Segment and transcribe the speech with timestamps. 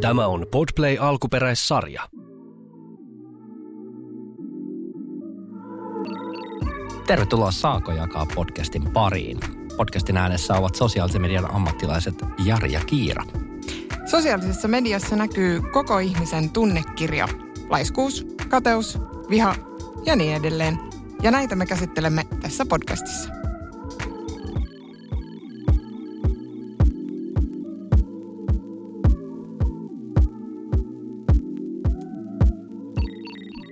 [0.00, 2.02] Tämä on Podplay alkuperäissarja.
[7.06, 9.38] Tervetuloa Saako jakaa podcastin pariin.
[9.76, 13.24] Podcastin äänessä ovat sosiaalisen median ammattilaiset Jari ja Kiira.
[14.10, 17.28] Sosiaalisessa mediassa näkyy koko ihmisen tunnekirja.
[17.68, 18.98] Laiskuus, kateus,
[19.30, 19.54] viha
[20.06, 20.78] ja niin edelleen.
[21.22, 23.39] Ja näitä me käsittelemme tässä podcastissa.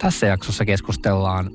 [0.09, 1.51] Tässä jaksossa keskustellaan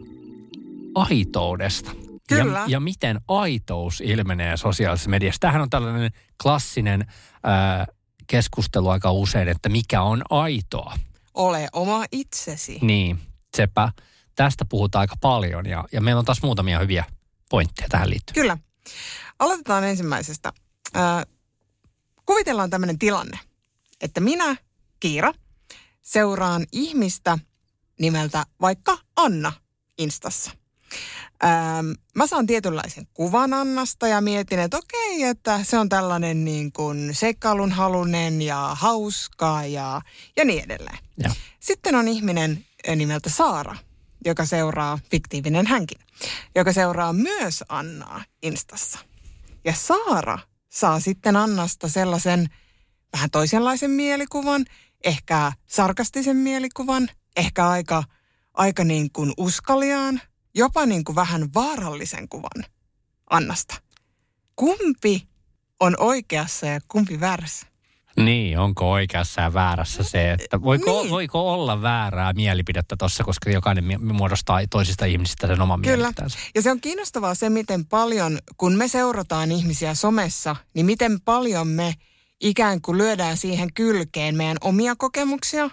[0.96, 1.92] aitoudesta.
[2.28, 2.60] Kyllä.
[2.60, 5.40] Ja, ja miten aitous ilmenee sosiaalisessa mediassa.
[5.40, 6.12] Tämähän on tällainen
[6.44, 7.06] klassinen
[7.44, 7.86] ää,
[8.28, 10.94] keskustelu aika usein, että mikä on aitoa.
[11.34, 12.80] Ole oma itsesi.
[12.82, 13.20] Niin,
[13.58, 13.92] sepä.
[14.36, 17.06] Tästä puhutaan aika paljon ja, ja meillä on taas muutamia hyviä
[17.50, 18.34] pointteja tähän liittyen.
[18.44, 18.58] Kyllä.
[19.40, 20.54] Aloitetaan ensimmäisestä.
[20.96, 21.26] Äh,
[22.26, 23.40] kuvitellaan tämmöinen tilanne,
[24.02, 24.56] että minä,
[25.00, 25.34] Kiira,
[26.02, 27.38] seuraan ihmistä
[28.00, 29.54] nimeltä vaikka Anna
[29.98, 30.52] Instassa.
[31.44, 36.72] Ähm, mä saan tietynlaisen kuvan Annasta ja mietin, että okei, että se on tällainen niin
[36.72, 40.02] kuin seikkailun halunen ja hauska ja,
[40.38, 40.98] ja niin edelleen.
[41.18, 41.36] Ja.
[41.60, 43.76] Sitten on ihminen nimeltä Saara,
[44.26, 46.00] joka seuraa, fiktiivinen hänkin,
[46.56, 49.00] joka seuraa myös Annaa Instassa.
[49.66, 52.50] Ja Saara saa sitten Annasta sellaisen
[53.14, 54.66] vähän toisenlaisen mielikuvan,
[55.04, 58.04] ehkä sarkastisen mielikuvan, ehkä aika,
[58.54, 60.22] aika niin kuin uskaliaan,
[60.56, 62.66] jopa niin kuin vähän vaarallisen kuvan
[63.30, 63.76] Annasta.
[64.56, 65.28] Kumpi
[65.80, 67.68] on oikeassa ja kumpi väärässä?
[68.18, 71.10] Niin, onko oikeassa ja väärässä se, että voiko, Niin.
[71.12, 75.98] voiko olla väärää mielipidettä tuossa, koska jokainen muodostaa toisista ihmisistä sen oman Kyllä.
[75.98, 76.38] mielipiteensä.
[76.56, 81.68] Ja se on kiinnostavaa se, miten paljon, kun me seurataan ihmisiä somessa, niin miten paljon
[81.68, 81.94] me
[82.42, 85.70] ikään kuin lyödään siihen kylkeen meidän omia kokemuksia,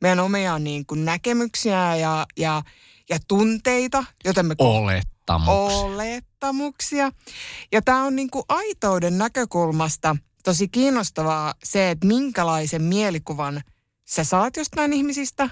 [0.00, 2.62] meidän omia niin kuin näkemyksiä ja, ja,
[3.10, 5.76] ja tunteita, joten me Olettamuksia.
[5.78, 7.12] olettamuksia.
[7.72, 13.62] Ja tämä on niin kuin aitouden näkökulmasta tosi kiinnostavaa se, että minkälaisen mielikuvan
[14.04, 15.50] sä saat jostain ihmisistä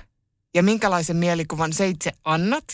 [0.54, 2.65] ja minkälaisen mielikuvan sä itse annat.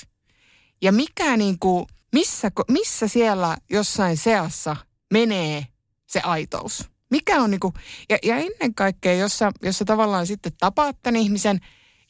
[0.82, 4.76] Ja mikä niin kuin, missä, missä siellä jossain seassa
[5.12, 5.66] menee
[6.06, 6.91] se aitous?
[7.12, 7.74] Mikä on niin kuin,
[8.10, 11.60] ja, ja ennen kaikkea, jos sä, jos sä tavallaan sitten tapaat tämän ihmisen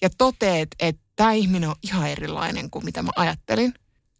[0.02, 3.74] ja toteet, että tämä ihminen on ihan erilainen kuin mitä mä ajattelin,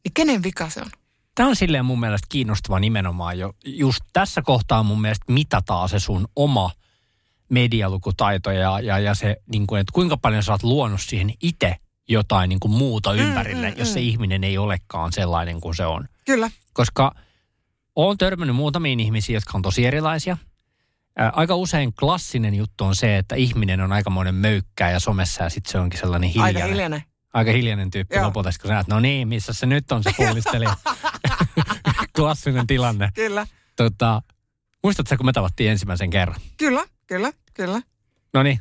[0.04, 0.90] niin kenen vika se on?
[1.34, 3.52] Tämä on silleen mun mielestä kiinnostava nimenomaan jo.
[3.64, 6.70] Just tässä kohtaa mun mielestä mitataan se sun oma
[7.48, 11.76] medialukutaito ja, ja, ja se, niin kuin, että kuinka paljon sä oot luonut siihen itse
[12.08, 14.06] jotain niin kuin muuta ympärille, mm, jos se mm.
[14.06, 16.08] ihminen ei olekaan sellainen kuin se on.
[16.24, 16.50] Kyllä.
[16.72, 17.14] Koska
[17.96, 20.36] olen törmännyt muutamiin ihmisiin, jotka on tosi erilaisia.
[21.32, 25.72] Aika usein klassinen juttu on se, että ihminen on aikamoinen möykkää ja somessa ja sitten
[25.72, 26.62] se onkin sellainen hiljainen.
[26.62, 27.02] Aika hiljainen.
[27.34, 28.24] Aika hiljainen tyyppi Joo.
[28.26, 30.64] lopulta, kun sä näet, no niin, missä se nyt on se pullisteli.
[32.16, 33.08] Klassinen tilanne.
[33.14, 33.46] Kyllä.
[33.76, 34.22] Tota,
[34.82, 36.40] muistatko, kun me tavattiin ensimmäisen kerran?
[36.56, 37.82] Kyllä, kyllä, kyllä.
[38.34, 38.60] No niin,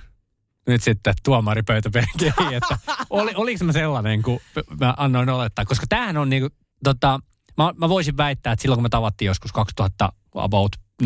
[0.67, 2.77] nyt sitten tuomari pöytäpenkiin, että
[3.09, 4.39] oli, oliko mä sellainen, kun
[4.79, 6.49] mä annoin olettaa, koska tämähän on niinku,
[6.83, 7.19] tota,
[7.57, 11.05] mä, mä voisin väittää, että silloin kun me tavattiin joskus 2000 about 14-15,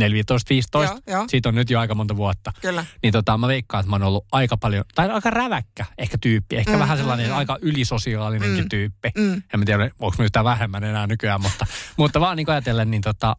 [0.84, 1.26] Joo, joo.
[1.28, 2.86] siitä on nyt jo aika monta vuotta, Kyllä.
[3.04, 6.56] niin tota, mä veikkaan, että mä oon ollut aika paljon, tai aika räväkkä ehkä tyyppi,
[6.56, 7.36] ehkä Mm, vähän mm, sellainen mm.
[7.38, 9.10] aika ylisosiaalinenkin Mm, tyyppi.
[9.18, 9.34] Mm.
[9.54, 11.66] En mä tiedä, onko mä yhtään vähemmän enää nykyään, mutta,
[11.98, 13.36] mutta vaan niin ajatellen, niin tota,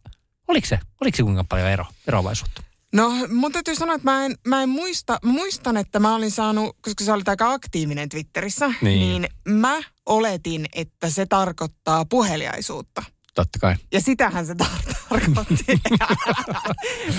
[0.47, 2.61] oliko se, oliko se kuinka paljon ero, eroavaisuutta?
[2.95, 6.31] No mun täytyy sanoa, että mä en, mä en muista, mä muistan, että mä olin
[6.31, 9.21] saanut, koska sä olit aika aktiivinen Twitterissä, Niin.
[9.21, 13.03] niin mä oletin, että se tarkoittaa puheliaisuutta.
[13.35, 13.75] Totta kai.
[13.93, 15.81] Ja sitähän se tar- tarkoitti.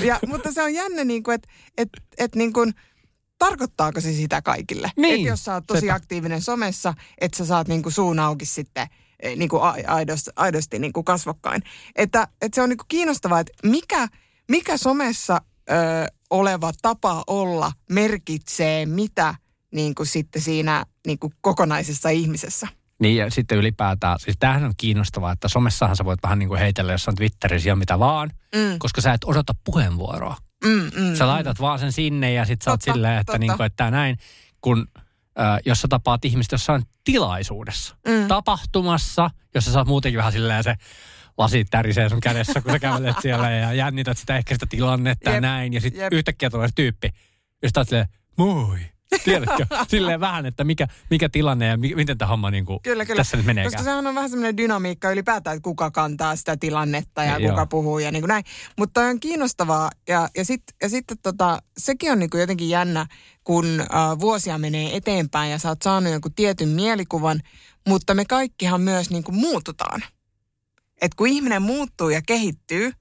[0.08, 1.88] ja, mutta se on jännä, niin kuin, että et,
[2.18, 2.74] et, niin kuin,
[3.38, 4.90] tarkoittaako se sitä kaikille?
[4.96, 5.94] Niin, Että jos sä oot tosi sepä.
[5.94, 8.86] aktiivinen somessa, että sä saat niin kuin suun auki sitten
[9.20, 11.62] eh, niin kuin aidosti, aidosti niin kuin kasvokkain.
[11.96, 14.08] Että, että se on niin kuin kiinnostavaa, että mikä,
[14.48, 15.40] mikä somessa
[15.70, 15.74] ö,
[16.30, 19.34] oleva tapa olla merkitsee mitä
[19.74, 22.68] niin kuin sitten siinä niin kuin kokonaisessa ihmisessä.
[23.00, 26.60] Niin ja sitten ylipäätään, siis tämähän on kiinnostavaa, että somessahan sä voit vähän niin kuin
[26.60, 30.36] heitellä jossain Twitterissä ja mitä vaan, Mm, koska sä et odota puheenvuoroa.
[30.64, 33.66] mm, mm, Sä laitat vaan sen sinne ja sitten sä oot silleen, että, niin kuin,
[33.66, 34.16] että näin,
[34.60, 34.86] kun
[35.40, 38.28] äh, jos sä tapaat ihmistä jossain tilaisuudessa, Mm.
[38.28, 40.74] tapahtumassa, jossa sä oot muutenkin vähän silleen se
[41.38, 45.34] lasit tärisee sun kädessä, kun sä kävelet siellä ja jännität sitä ehkä sitä tilannetta ja
[45.34, 45.72] Jep, näin.
[45.72, 47.08] Ja sitten yhtäkkiä tulee se tyyppi,
[47.62, 48.78] josta oot silleen, moi.
[49.24, 49.66] Tiedätkö?
[49.88, 53.16] Silleen vähän, että mikä, mikä tilanne ja mi, miten tämä homma niin kuin Kyllä, kyllä.
[53.20, 53.64] tässä nyt menee.
[53.64, 57.50] Koska sehän on vähän semmoinen dynamiikka ylipäätään, että kuka kantaa sitä tilannetta ja Joo.
[57.50, 58.44] kuka puhuu ja niin kuin näin.
[58.78, 63.06] Mutta on kiinnostavaa ja, ja, sit, ja sitten tota, sekin on niin kuin jotenkin jännä,
[63.44, 67.40] kun äh, vuosia menee eteenpäin ja sä oot saanut jonkun tietyn mielikuvan,
[67.88, 70.02] mutta me kaikkihan myös niin kuin muututaan.
[71.02, 72.92] Et kun ihminen muuttuu ja kehittyy,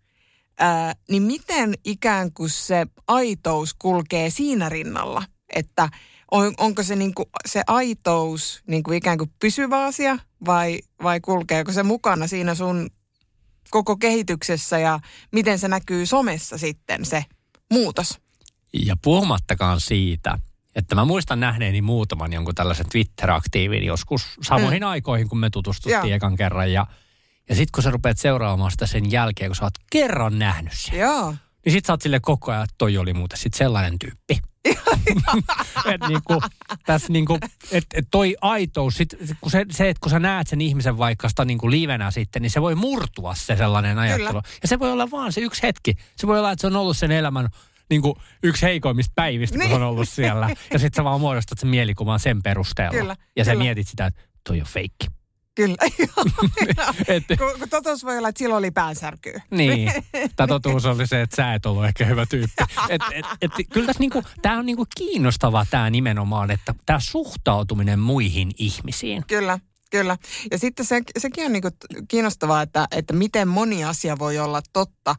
[0.59, 5.24] ää, niin miten ikään kuin se aitous kulkee siinä rinnalla?
[5.55, 5.89] Että
[6.31, 11.19] on, onko se, niin kuin, se aitous niin kuin ikään kuin pysyvä asia vai, vai
[11.19, 12.89] kulkeeko se mukana siinä sun
[13.69, 14.99] koko kehityksessä ja
[15.31, 17.25] miten se näkyy somessa sitten se
[17.71, 18.19] muutos?
[18.73, 20.39] Ja puhumattakaan siitä,
[20.75, 24.88] että mä muistan nähneeni muutaman jonkun tällaisen Twitter-aktiivin joskus samoihin mm.
[24.88, 26.15] aikoihin, kun me tutustuttiin Joo.
[26.15, 26.73] ekan kerran.
[26.73, 26.88] Ja,
[27.49, 30.99] ja sitten kun sä rupeat seuraamaan sitä sen jälkeen, kun sä oot kerran nähnyt sen,
[30.99, 31.35] Joo.
[31.65, 34.39] niin sit sä oot sille koko ajan, että toi oli muuten sit sellainen tyyppi.
[35.85, 36.41] Et niinku,
[36.85, 37.37] tässä niinku,
[37.71, 41.29] et, et toi aitous, sit, kun se, se, että kun sä näet sen ihmisen vaikka
[41.29, 44.41] sitä niinku livenä sitten, niin se voi murtua se sellainen ajattelu.
[44.61, 45.93] Ja se voi olla vaan se yksi hetki.
[46.15, 47.49] Se voi olla, että se on ollut sen elämän
[47.89, 49.75] niinku, yksi heikoimmista päivistä, kun Niin.
[49.75, 50.49] on ollut siellä.
[50.73, 52.99] Ja sitten sä vaan muodostat sen mielikuvan sen perusteella.
[52.99, 53.63] Kyllä, ja sä kyllä.
[53.63, 55.07] mietit sitä, että toi on feikki.
[55.57, 55.77] Kyllä.
[56.00, 56.25] Joo.
[57.15, 59.42] Et, kun, kun totuus voi olla, että silloin oli päänsärkyä.
[59.51, 59.92] Niin.
[60.36, 62.63] Tämä totuus oli se, että sä et ollut ehkä hyvä tyyppi.
[62.89, 68.00] Et, et, et, kyllä tässä niinku, tämä on niinku kiinnostavaa tämä nimenomaan, että tämä suhtautuminen
[68.00, 69.24] muihin ihmisiin.
[69.27, 69.59] Kyllä,
[69.92, 70.18] kyllä.
[70.51, 71.69] Ja sitten se, sekin on niinku
[72.07, 75.15] kiinnostavaa, että, että miten moni asia voi olla totta.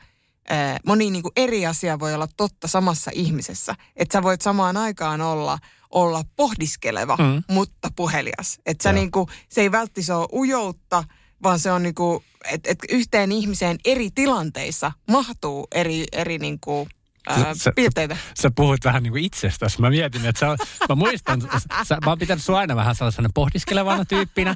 [0.87, 3.75] Moni niinku eri asia voi olla totta samassa ihmisessä.
[3.97, 5.59] Että sä voit samaan aikaan olla,
[5.91, 7.43] olla pohdiskeleva, Mm.
[7.55, 8.59] mutta puhelias.
[8.67, 8.95] Että sä Joo.
[8.95, 11.05] niinku, se ei välttämättä ole ujoutta,
[11.43, 16.89] vaan se on niinku, että et yhteen ihmiseen eri tilanteissa mahtuu eri, eri niinku,
[17.29, 18.17] ää, Se- piirteitä.
[18.41, 19.81] Sä puhuit vähän niin kuin itsestäsi.
[19.81, 21.41] Mä mietin, että sä, mä muistan,
[21.89, 24.55] sä, mä oon pitänyt sua aina vähän sellaisena pohdiskelevana tyyppinä.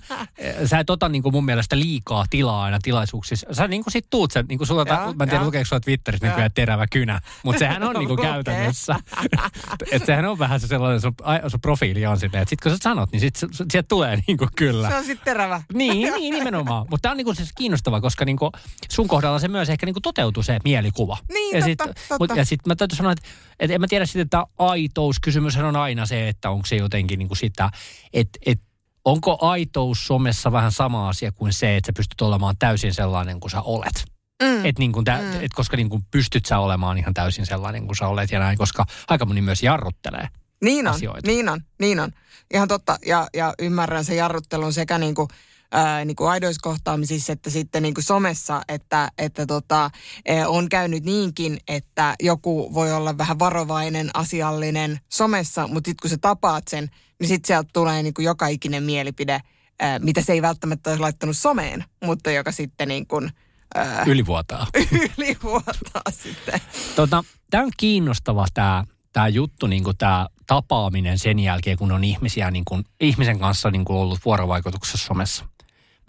[0.64, 3.46] Sä et ota niin kuin mun mielestä liikaa tilaa aina tilaisuuksissa.
[3.52, 5.80] Sä niin kuin sit tuut sen, niin kuin sulla, Joo, mä en tiedä lukeeko sulla
[5.80, 6.32] Twitterissä Joo.
[6.32, 8.96] nykyään terävä kynä, mutta sehän on niin kuin käytännössä.
[9.92, 11.14] että sehän on vähän se sellainen, sun,
[11.48, 13.34] sun profiili on silleen, että sit kun sä sanot, niin sit,
[13.70, 14.88] sieltä tulee niin kuin kyllä.
[14.88, 15.62] Se on sitten terävä.
[15.74, 16.86] Niin, niin nimenomaan.
[16.90, 18.52] Mutta tämä on niinku siis kiinnostava, koska niinku
[18.90, 21.18] sun kohdalla se myös ehkä niinku toteutuu se mielikuva.
[21.32, 22.34] Niin, ja totta, sit, totta.
[22.34, 23.28] ja sitten mä täytyy sanoa, että,
[23.60, 27.34] että en mä tiedä sitten, että aitouskysymyshän on aina se, että onko se jotenkin niinku
[27.34, 27.70] sitä,
[28.12, 28.64] että, että
[29.04, 33.50] onko aitous somessa vähän sama asia kuin se, että sä pystyt olemaan täysin sellainen kuin
[33.50, 34.04] sä olet.
[34.42, 34.64] Mm.
[34.64, 35.44] Et niin kuin tä, Mm.
[35.44, 38.58] et koska niin kuin pystyt sä olemaan ihan täysin sellainen kuin sä olet ja näin,
[38.58, 40.28] koska aika moni myös jarruttelee.
[40.64, 41.26] Niin on, asioita.
[41.26, 42.12] niin on, niin on.
[42.54, 42.98] Ihan totta.
[43.06, 45.28] Ja, ja ymmärrän sen jarruttelun sekä niin kuin,
[45.72, 49.90] ää, niin kuin aidoiskohtaamisissa että sitten niin kuin somessa, että, että tota,
[50.24, 56.10] eh, on käynyt niinkin, että joku voi olla vähän varovainen, asiallinen somessa, mutta sitten kun
[56.10, 56.90] sä tapaat sen,
[57.20, 59.40] niin sitten sieltä tulee niin kuin joka ikinen mielipide,
[59.80, 63.30] ää, mitä se ei välttämättä olisi laittanut someen, mutta joka sitten niin kuin,
[63.74, 64.66] ää, Ylivuotaa.
[65.18, 66.60] ylivuotaa sitten.
[66.96, 72.50] Tota, tämä on kiinnostava tämä tää juttu, niin tämä tapaaminen sen jälkeen, kun on ihmisiä,
[72.50, 75.44] niin kun, ihmisen kanssa niin kun ollut vuorovaikutuksessa somessa.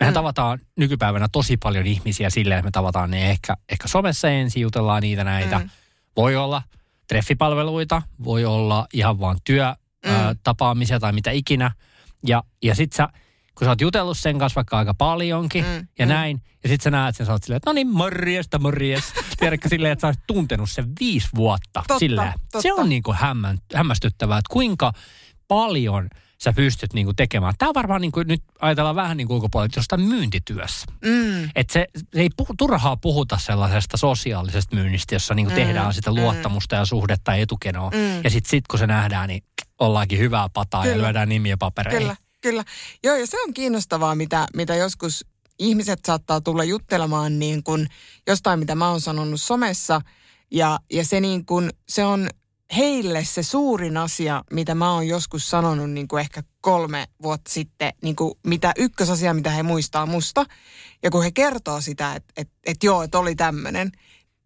[0.04, 0.16] Mehän mm.
[0.16, 5.02] tavataan nykypäivänä tosi paljon ihmisiä silleen, että me tavataan ne ehkä, ehkä somessa ensin, jutellaan
[5.02, 5.60] niitä näitä.
[5.60, 5.70] Mm.
[6.18, 6.62] Voi olla
[7.08, 11.02] treffipalveluita, voi olla ihan vaan työtapaamisia Mm.
[11.02, 11.72] tai mitä ikinä.
[12.28, 13.10] Ja, ja sit sä,
[13.56, 16.10] kun sä oot jutellut sen kanssa vaikka aika paljonkin Mm, ja mm.
[16.10, 19.04] näin, ja sit sä näet sen, sä oot silleen, että no niin, morjesta, morjes.
[19.40, 21.68] Tiedätkö silleen, että sä oot tuntenut sen viisi vuotta.
[21.74, 22.34] Totta, silleen.
[22.34, 22.62] totta.
[22.62, 24.94] Se on niinku hämmän, hämmästyttävää, että kuinka
[25.48, 27.54] paljon sä pystyt niinku tekemään.
[27.58, 30.86] Tämä on varmaan niinku, nyt ajatellaan vähän niin kuin ulkopuolella, jostain myyntityössä.
[31.06, 31.44] Mm.
[31.56, 36.12] Että se, se ei puhu, turhaa puhuta sellaisesta sosiaalisesta myynnistä, jossa niinku Mm, tehdään sitä
[36.12, 36.16] mm.
[36.16, 37.90] luottamusta ja suhdetta etukenoa.
[37.90, 38.24] Mm.
[38.24, 39.44] Ja sitten sit, kun se nähdään, niin
[39.80, 41.04] ollaankin hyvää pataa ja Kyllä.
[41.06, 42.02] lyödään nimiä papereihin.
[42.02, 42.64] Kyllä, kyllä.
[43.04, 45.26] Joo, ja se on kiinnostavaa, mitä, mitä joskus
[45.60, 47.88] ihmiset saattaa tulla juttelemaan niin kuin
[48.28, 50.02] jostain, mitä mä oon sanonut somessa.
[50.52, 52.30] Ja, ja se, niin kuin, se on
[52.78, 57.94] heille se suurin asia, mitä mä oon joskus sanonut niin kuin ehkä kolme vuotta sitten,
[58.02, 60.46] niin kuin mitä ykkösasia, mitä he muistaa musta.
[61.04, 63.92] Ja kun he kertoo sitä, että et, et joo, että oli tämmöinen,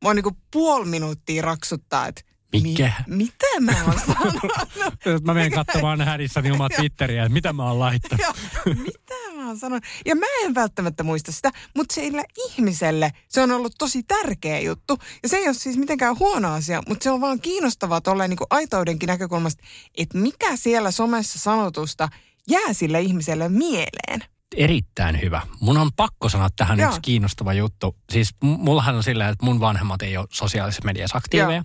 [0.04, 2.92] mua niin kuin puoli minuuttia raksuttaa, että Mikä?
[3.08, 5.24] Mi, mitä mä oon sanonut?
[5.26, 8.26] Mä menen katsomaan hädissäni omaa Twitteriä, että mitä mä oon laittanut.
[8.26, 8.34] Joo,
[8.76, 9.84] mitä mä oon sanonut?
[10.06, 14.98] Ja mä en välttämättä muista sitä, mutta sille ihmiselle se on ollut tosi tärkeä juttu.
[15.24, 18.40] Ja se ei ole siis mitenkään huono asia, mutta se on vaan kiinnostavaa tolleen niin
[18.50, 19.64] aitoudenkin näkökulmasta,
[19.98, 22.10] että mikä siellä somessa sanotusta
[22.50, 24.24] jää sille ihmiselle mieleen.
[24.56, 25.42] Erittäin hyvä.
[25.60, 26.90] Mun on pakko sanoa tähän Joo.
[26.90, 27.96] yksi kiinnostava juttu.
[28.12, 31.64] Siis mullahan on silleen, että mun vanhemmat ei ole sosiaalisessa mediassa aktiiveja,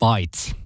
[0.00, 0.56] paitsi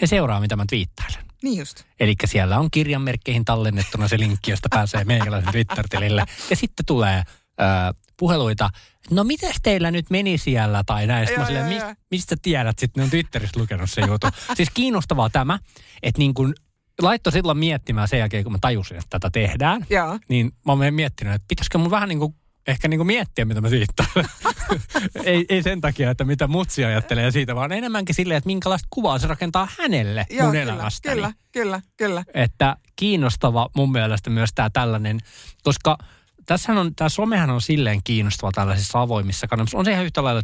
[0.00, 1.24] he seuraa, mitä mä twiittailen.
[1.42, 1.84] niin just.
[2.00, 6.24] Eli siellä on kirjanmerkkeihin tallennettuna se linkki, josta pääsee meikäläisen Twitter-tilille.
[6.50, 7.22] Ja sitten tulee
[7.60, 8.70] ö, puheluita,
[9.10, 11.26] no miten teillä nyt meni siellä tai näin.
[11.26, 14.26] Sitten mä silleen, "Mis- mistä tiedät sitten, ne on Twitteristä lukenut se juttu.
[14.54, 15.58] siis kiinnostavaa tämä,
[16.02, 16.54] että niin kun
[17.02, 19.86] laittoi silloin miettimään sen jälkeen, kun mä tajusin, että tätä tehdään.
[19.90, 20.18] Joo.
[20.28, 22.34] Niin mä oon miettinyt, että pitäisikö mun vähän niin kuin
[22.68, 24.04] ehkä niin kuin miettiä, mitä mä siitä
[25.24, 29.18] ei, ei sen takia, että mitä mutsi ajattelee siitä, vaan enemmänkin silleen, että minkälaista kuvaa
[29.18, 31.14] se rakentaa hänelle Joo, mun kyllä, elämästäni.
[31.14, 32.24] kyllä, kyllä, kyllä.
[32.34, 35.20] Että kiinnostava mun mielestä myös tämä tällainen,
[35.62, 35.98] koska
[36.46, 39.78] tässähän on, tämä somehan on silleen kiinnostava tällaisissa avoimissa kanavissa.
[39.78, 40.42] On se ihan yhtä lailla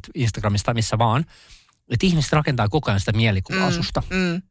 [0.65, 1.25] tai missä vaan,
[1.91, 4.03] että ihmiset rakentaa koko ajan sitä mielikuvaa Mm, susta.
[4.11, 4.43] Mm,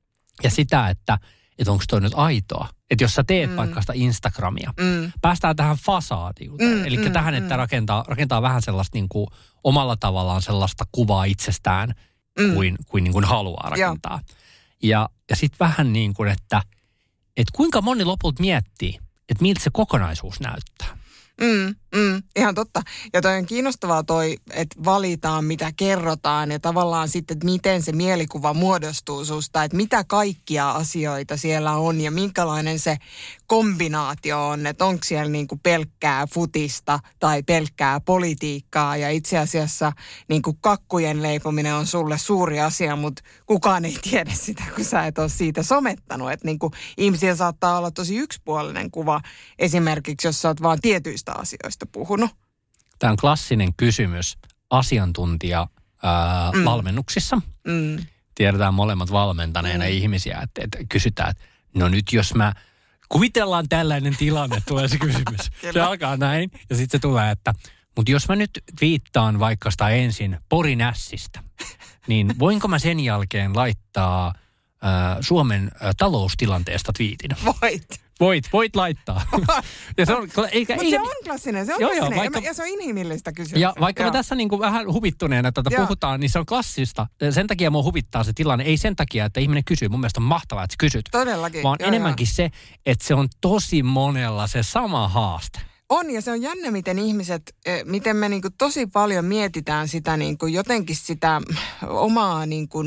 [0.43, 1.17] Ja sitä, että,
[1.59, 2.67] että onko toi nyt aitoa.
[2.93, 3.55] Että jos sä teet Mm.
[3.55, 6.77] vaikka sitä Instagramia, mm, päästään tähän fasaadiuteen.
[6.77, 7.57] Mm, Eli mm, tähän, että mm.
[7.57, 9.27] rakentaa, rakentaa vähän sellaista niin kuin,
[9.63, 11.93] omalla tavallaan sellaista kuvaa itsestään
[12.39, 12.53] mm.
[12.53, 14.19] kuin, kuin, niin kuin haluaa rakentaa.
[14.83, 16.61] Ja, ja sitten vähän niin kuin, että,
[17.37, 20.97] että kuinka moni lopulta miettii, että miltä se kokonaisuus näyttää.
[21.41, 22.81] Mm, mm, ihan totta.
[23.13, 27.91] Ja toi on kiinnostavaa toi, että valitaan mitä kerrotaan ja tavallaan sitten, että miten se
[27.91, 32.97] mielikuva muodostuu susta, että mitä kaikkia asioita siellä on ja minkälainen se
[33.47, 39.91] kombinaatio on, että onko siellä niinku pelkkää futista tai pelkkää politiikkaa ja itse asiassa
[40.27, 45.17] niinku kakkujen leipominen on sulle suuri asia, mutta kukaan ei tiedä sitä, kun sä et
[45.17, 46.31] ole siitä somettanut.
[46.31, 49.21] Että niinku ihmisiä saattaa olla tosi yksipuolinen kuva
[49.59, 52.31] esimerkiksi, jos sä oot vaan tietyistä asioista puhunut.
[52.99, 54.37] Tämä on klassinen kysymys
[54.69, 55.67] asiantuntija
[56.03, 56.65] ää, Mm.
[56.65, 57.41] valmennuksissa.
[57.67, 58.05] Mm.
[58.35, 59.91] Tiedetään molemmat valmentaneena Mm.
[59.91, 61.43] ihmisiä, että, että kysytään, että
[61.75, 62.53] no nyt jos mä
[63.09, 65.51] kuvitellaan tällainen tilanne, tulee se kysymys.
[65.73, 67.53] se alkaa näin ja sitten se tulee, että
[67.95, 71.43] mutta jos mä nyt viittaan vaikka sitä ensin Porinässistä,
[72.07, 74.33] niin voinko mä sen jälkeen laittaa
[75.21, 77.31] Suomen taloustilanteesta twiitin?
[77.45, 77.87] Voit.
[78.23, 79.21] Voit, voit laittaa.
[79.97, 82.19] ja se on, eikä, Mutta ei, se on klassinen, se on Joo, joo, klassinen.
[82.19, 83.59] vaikka- ja, ja se on inhimillistä kysyä.
[83.59, 84.11] ja vaikka Joo.
[84.11, 85.81] me tässä niin kuin vähän huvittuneena tätä Joo.
[85.85, 87.07] puhutaan, niin se on klassista.
[87.29, 88.63] Sen takia mua huvittaa se tilanne.
[88.65, 89.89] Ei sen takia, että ihminen kysyy.
[89.89, 91.05] Mun mielestä on mahtavaa, että kysyt.
[91.11, 91.63] Todellakin.
[91.63, 92.49] Vaan joo, enemmänkin se,
[92.85, 95.59] että se on tosi monella se sama haaste.
[95.89, 100.17] On ja se on jännä, miten ihmiset, eh, miten me niinku tosi paljon mietitään sitä
[100.17, 101.41] niinku jotenkin sitä
[101.87, 102.83] omaa niinku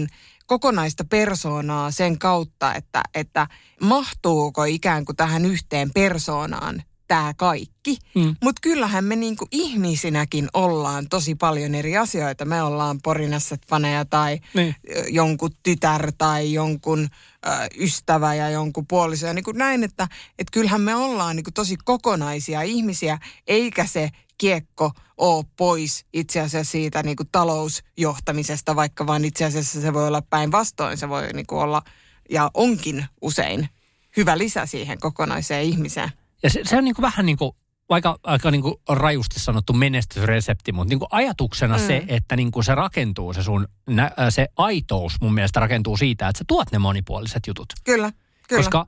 [0.46, 3.46] kokonaista persoonaa sen kautta, että, että
[3.80, 7.99] mahtuuko ikään kuin tähän yhteen persoonaan tämä kaikki.
[8.14, 8.37] Mm.
[8.42, 12.45] Mutta kyllähän me niinku ihmisinäkin ollaan tosi paljon eri asioita.
[12.45, 14.75] Me ollaan porinässät-faneja tai Niin.
[14.97, 17.09] ö, jonkun tytär tai jonkun
[17.47, 19.26] ö, ystävä ja jonkun puoliso.
[19.26, 23.87] Ja niin kuin näin, että et kyllähän me ollaan niin kuin tosi kokonaisia ihmisiä, eikä
[23.87, 29.92] se kiekko ole pois itse asiassa siitä niin kuin talousjohtamisesta, vaikka vaan itse asiassa se
[29.92, 30.97] voi olla päinvastoin.
[30.97, 31.83] Se voi niin kuin olla
[32.30, 33.68] ja onkin usein
[34.16, 36.12] hyvä lisä siihen kokonaiseen ihmiseen.
[36.42, 37.52] Ja se, se on niin kuin vähän niin kuin,
[37.88, 41.87] vaikka aika niin kuin rajusti sanottu menestysresepti, mutta niin kuin ajatuksena mm.
[41.87, 43.68] se, että niin kuin se rakentuu, se sun
[43.99, 47.66] äh, se aitous mun mielestä rakentuu siitä, että sä tuot ne monipuoliset jutut.
[47.85, 48.12] Kyllä,
[48.49, 48.62] kyllä.
[48.62, 48.87] Koska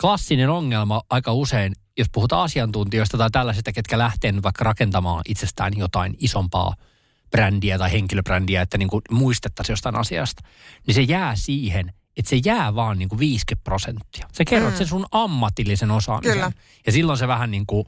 [0.00, 6.14] klassinen ongelma aika usein, jos puhutaan asiantuntijoista tai tällaisista, ketkä lähtee vaikka rakentamaan itsestään jotain
[6.18, 6.74] isompaa
[7.30, 10.42] brändiä tai henkilöbrändiä, että niin kuin muistettaisiin jostain asiasta,
[10.86, 14.28] niin se jää siihen, että se jää vaan niin kuin 50 prosenttia.
[14.32, 14.76] Sä kerrot Mm.
[14.78, 16.32] sen sun ammatillisen osaamisen.
[16.32, 16.52] Kyllä.
[16.86, 17.84] Ja silloin se vähän niin kuin,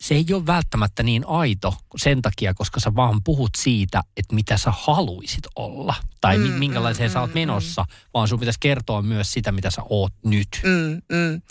[0.00, 4.56] se ei ole välttämättä niin aito sen takia, koska sä vaan puhut siitä, että mitä
[4.56, 5.94] sä haluisit olla.
[6.20, 7.84] Tai mm, Mm, minkälaiseen mm, sä oot mm, menossa,
[8.14, 10.48] vaan sun pitäisi kertoa myös sitä, mitä sä oot nyt.
[10.64, 11.42] Mm, mm.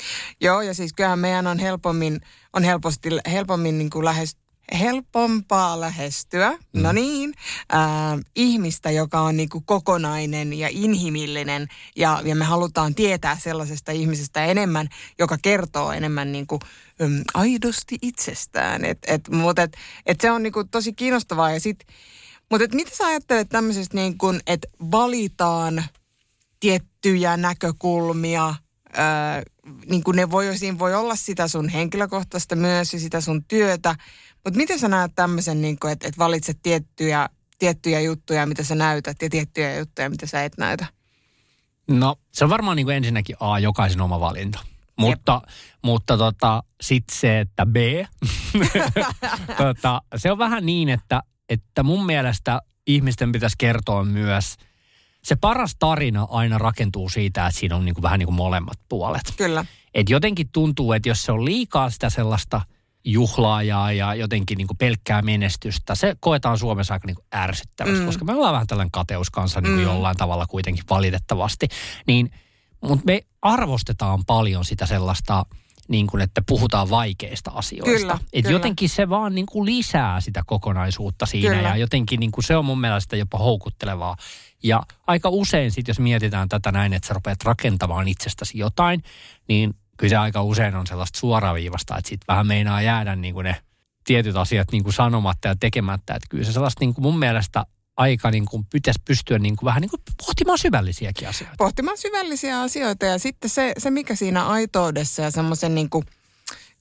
[0.42, 2.22] Joo, ja siis kyllähän meidän on helpommin,
[2.54, 4.38] on helposti, helpommin niin kuin lähes,
[4.80, 6.82] helpompaa lähestyä, mm.
[6.82, 7.34] no niin,
[7.70, 11.68] ää, ihmistä, joka on niin kuin kokonainen ja inhimillinen.
[11.96, 14.88] Ja, ja me halutaan tietää sellaisesta ihmisestä enemmän,
[15.20, 16.60] joka kertoo enemmän niin kuin,
[17.02, 18.86] äm, aidosti itsestään.
[18.86, 21.52] Et, et, Mutta et, et se on niin kuin tosi kiinnostavaa.
[21.52, 21.80] Ja sit,
[22.52, 25.84] mutta et mitä sä ajattelet tämmöisestä, niin kuin, että valitaan
[26.60, 28.56] tiettyjä näkökulmia,
[28.94, 29.44] ää,
[29.90, 33.96] niin kuin ne voi, siinä voi olla sitä sun henkilökohtaista myös ja sitä sun työtä,
[34.48, 39.22] mutta miten sä näet tämmöisen, niin että, että valitset tiettyjä, tiettyjä juttuja, mitä sä näytät
[39.22, 40.86] ja tiettyjä juttuja, mitä sä et näytä?
[41.88, 44.60] No se on varmaan niin kuin ensinnäkin A, jokaisen oma valinta.
[45.00, 45.42] Mutta,
[45.84, 47.76] mutta tota, sitten se, että B,
[49.58, 54.56] tota, se on vähän niin, että, että mun mielestä ihmisten pitäisi kertoa myös,
[55.24, 58.80] se paras tarina aina rakentuu siitä, että siinä on niin kuin vähän niin kuin molemmat
[58.90, 59.34] puolet.
[59.38, 59.66] Kyllä.
[59.94, 62.62] Et jotenkin tuntuu, että jos se on liikaa sitä sellaista
[63.12, 68.06] juhlaajaa ja jotenkin niin kuin pelkkää menestystä, se koetaan Suomessa aika niin kuin ärsyttävästi, mm.
[68.06, 69.92] koska me ollaan vähän tällainen kateuskansa niin kuin Mm.
[69.92, 71.68] jollain tavalla kuitenkin valitettavasti.
[72.08, 72.32] Niin
[72.82, 75.46] Mutta me arvostetaan paljon sitä sellaista,
[75.88, 77.98] niin kuin, että puhutaan vaikeista asioista.
[78.00, 78.56] Kyllä, Et kyllä.
[78.56, 81.70] jotenkin se vaan niin kuin lisää sitä kokonaisuutta siinä Kyllä.
[81.70, 84.16] ja jotenkin niin kuin se on mun mielestä jopa houkuttelevaa.
[84.64, 89.04] Ja aika usein sitten, jos mietitään tätä näin, että sä rupeat rakentamaan itsestäsi jotain,
[89.48, 93.44] niin kyllä se aika usein on sellaista suoraviivasta, että sitten vähän meinaa jäädä niin kuin
[93.44, 93.56] ne
[94.04, 96.14] tietyt asiat niin kuin sanomatta ja tekemättä.
[96.16, 97.66] Että kyllä se sellaista niin kuin mun mielestä
[97.98, 101.56] aika niin kuin pitäisi pystyä niin kuin vähän niin kuin pohtimaan syvällisiäkin asioita.
[101.58, 106.06] pohtimaan syvällisiä asioita ja sitten se, se mikä siinä aitoudessa ja semmoisen niin kuin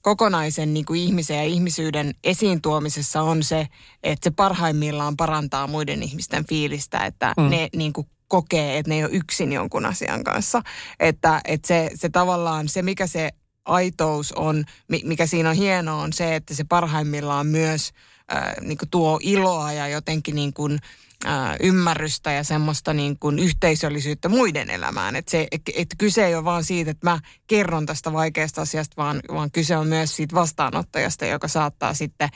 [0.01, 3.67] kokonaisen niin kuin ihmisen ja ihmisyyden esiin tuomisessa on se,
[4.03, 7.49] että se parhaimmillaan parantaa muiden ihmisten fiilistä, että Mm.
[7.49, 10.61] ne niin kuin kokee, että ne ei ole yksin jonkun asian kanssa.
[10.99, 13.29] Että, että se, se tavallaan, se mikä se
[13.65, 17.91] aitous on, mi- mikä siinä on hienoa, on se, että se parhaimmillaan myös
[18.35, 20.79] äh, niin tuo iloa ja jotenkin niin kuin,
[21.25, 25.15] äh, ymmärrystä ja semmoista niin kuin yhteisöllisyyttä muiden elämään.
[25.15, 28.93] Että se, et, et kyse ei ole vaan siitä, että mä kerron tästä vaikeasta asiasta,
[28.97, 32.29] vaan, vaan kyse on myös siitä vastaanottajasta, joka saattaa sitten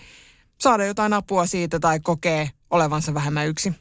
[0.62, 3.75] saada jotain apua siitä tai kokee olevansa vähemmän yksin.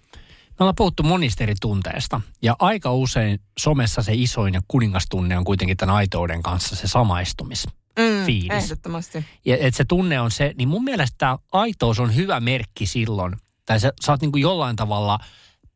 [0.61, 5.45] Me ollaan puhuttu monista eri tunteista ja aika usein somessa se isoin ja kuningastunne on
[5.45, 7.67] kuitenkin tämän aitouden kanssa se samaistumis.
[7.99, 8.65] Mm, Fiilis.
[8.65, 9.25] Ehdottomasti.
[9.45, 13.37] Ja että se tunne on se, niin mun mielestä tämä aitous on hyvä merkki silloin,
[13.67, 15.19] tai sä, sä oot niin kuin jollain tavalla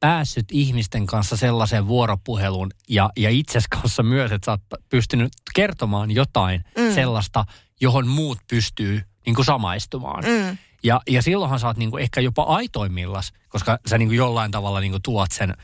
[0.00, 6.10] päässyt ihmisten kanssa sellaiseen vuoropuheluun ja, ja itses kanssa myös, että sä oot pystynyt kertomaan
[6.10, 6.94] jotain mm.
[6.94, 7.44] sellaista,
[7.80, 10.24] johon muut pystyy niin kuin samaistumaan.
[10.24, 14.80] Mm, Ja, ja silloinhan sä oot niinku ehkä jopa aitoimmillas, koska sä niinku jollain tavalla
[14.80, 15.54] niinku tuot sen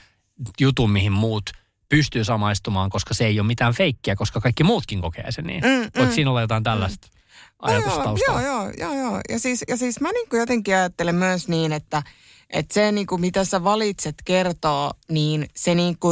[0.61, 1.51] jutun, mihin muut
[1.89, 5.65] pystyy samaistumaan, koska se ei ole mitään feikkiä, koska kaikki muutkin kokee sen niin.
[5.65, 6.15] Mm, Voiko mm.
[6.15, 7.21] siinä olla jotain tällaista mm.
[7.63, 8.43] ajatusta joo, taustalla?
[8.43, 9.21] joo, joo, joo, joo.
[9.29, 12.03] Ja siis, ja siis mä niinku jotenkin ajattelen myös niin, että,
[12.51, 16.09] että se niinku, mitä sä valitset kertoa, niin se niinku,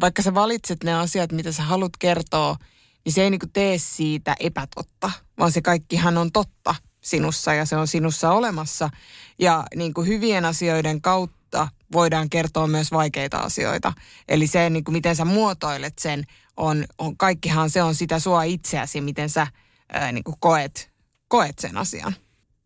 [0.00, 2.56] vaikka sä valitset ne asiat, mitä sä haluat kertoa,
[3.04, 6.74] niin se ei niinku tee siitä epätotta, vaan se kaikkihan on totta
[7.04, 8.90] sinussa ja se on sinussa olemassa.
[9.38, 13.92] Ja niinku hyvien asioiden kautta voidaan kertoa myös vaikeita asioita.
[14.28, 16.24] Eli se, niinku, miten sä muotoilet sen,
[16.56, 19.46] on, on, kaikkihan se on sitä sua itseäsi, miten sä
[19.92, 20.90] ää, niin kuin koet,
[21.28, 22.14] koet sen asian.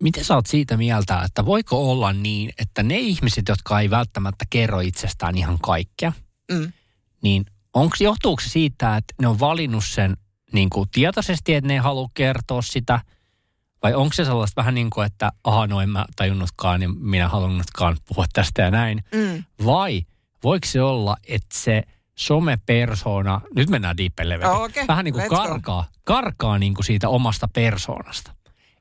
[0.03, 4.44] Miten sä oot siitä mieltä, että voiko olla niin, että ne ihmiset, jotka ei välttämättä
[4.51, 6.12] kerro itsestään ihan kaikkea,
[6.53, 6.72] Mm.
[7.22, 10.16] niin onko, johtuuko se siitä, että ne on valinnut sen
[10.53, 13.01] niin kuin tietoisesti, että ne ei halua kertoa sitä,
[13.83, 17.29] vai onko se sellaista vähän niin kuin, että aha, no en mä tajunnutkaan, niin minä
[17.29, 19.05] halunnutkaan puhua tästä ja näin.
[19.14, 19.45] Mm.
[19.67, 20.03] Vai
[20.45, 21.83] voiko se olla, että se
[22.14, 25.37] somepersona, nyt mennään level, Oh, okei, vähän niin kuin let's go.
[25.37, 28.35] karkaa, karkaa niin kuin siitä omasta persoonasta.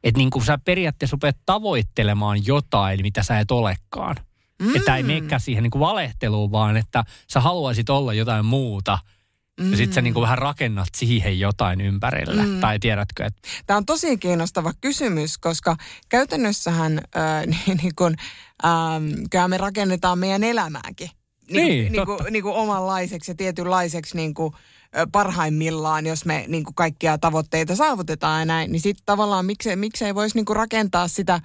[0.03, 4.15] Että niin kuin sä periaatteessa rupeat tavoittelemaan jotain, mitä sä et olekaan.
[4.61, 4.75] Mm.
[4.75, 8.99] Että ei menekään siihen niin kuin valehteluun, vaan että sä haluaisit olla jotain muuta.
[9.59, 9.71] Mm.
[9.71, 12.45] Ja sit sä niin kuin vähän rakennat siihen jotain ympärille.
[12.45, 12.59] Mm.
[12.59, 15.75] Tai tiedätkö, että Tämä on tosi kiinnostava kysymys, koska
[16.09, 18.15] käytännössähän äh, niin, niin kun,
[19.31, 21.09] kyllä me rakennetaan meidän elämääkin.
[21.51, 24.53] Niin, niin, niin, kuin, niin kuin omanlaiseksi ja tietynlaiseksi niin kuin,
[25.11, 30.15] parhaimmillaan, jos me niin kuin kaikkia tavoitteita saavutetaan ja näin, niin sitten tavallaan miksei, miksei
[30.15, 31.41] voisi niin kuin rakentaa sitä,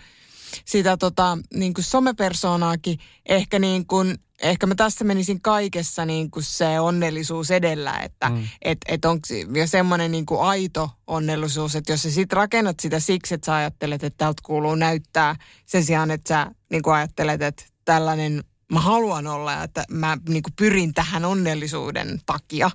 [0.65, 6.45] sitä tota, niin kuin somepersoonaakin ehkä niin kuin, ehkä mä tässä menisin kaikessa niin kuin
[6.45, 8.49] se onnellisuus edellä, että mm.
[8.62, 9.29] et, et onko
[9.65, 14.05] semmoinen niin kuin aito onnellisuus, että jos sä sit rakennat sitä siksi, että sä ajattelet,
[14.05, 15.37] että täältä kuuluu näyttää
[15.67, 20.19] sen sijaan, että sä niin kuin ajattelet, että tällainen mä haluan olla ja että mä
[20.29, 22.71] niin kuin pyrin tähän onnellisuuden takia,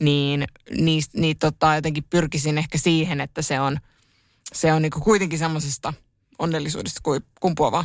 [0.00, 0.44] niin,
[0.78, 3.78] niin, niin tota, jotenkin pyrkisin ehkä siihen, että se on,
[4.52, 5.92] se on niin kuin kuitenkin semmoisesta
[6.38, 7.84] onnellisuudesta kuin kumpuavaa.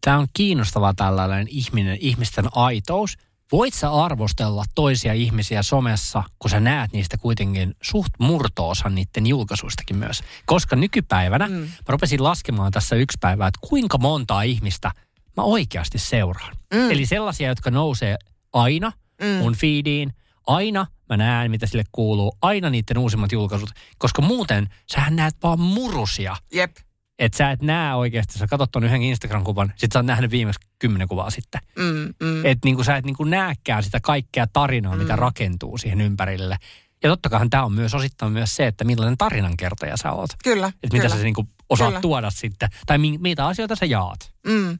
[0.00, 3.18] tämä on kiinnostavaa tällainen ihminen, ihmisten aitous.
[3.52, 9.96] Voit sä arvostella toisia ihmisiä somessa, kun sä näet niistä kuitenkin suht murtoosan niiden julkaisuistakin
[9.96, 10.22] myös.
[10.46, 11.54] Koska nykypäivänä mm.
[11.54, 14.90] mä rupesin laskemaan tässä yksi päivä, että kuinka montaa ihmistä
[15.36, 16.56] mä oikeasti seuraan.
[16.74, 16.90] Mm.
[16.90, 18.16] Eli sellaisia, jotka nousee
[18.52, 19.26] aina mm.
[19.26, 20.12] mun feediin,
[20.46, 25.60] aina mä näen, mitä sille kuuluu, aina niiden uusimmat julkaisut, koska muuten sähän näet vaan
[25.60, 26.36] murusia.
[26.52, 26.76] Jep.
[27.20, 30.60] Että sä et näe oikeasti, sä katsot ton yhden Instagram-kuvan, sit sä oot nähnyt viimeksi
[30.78, 31.60] kymmenen kuvaa sitten.
[31.78, 32.44] Mm, mm.
[32.46, 36.56] Että niinku sä et niinku näekään sitä kaikkea tarinaa, mitä rakentuu siihen ympärille.
[37.02, 40.30] Ja totta kai tämä on myös osittain myös se, että millainen tarinankertoja sä oot.
[40.44, 41.16] Kyllä, Että mitä kyllä.
[41.16, 42.00] sä niinku osaat Kyllä.
[42.00, 44.32] tuoda sitten, tai mi- mitä asioita sä jaat.
[44.46, 44.78] Mm.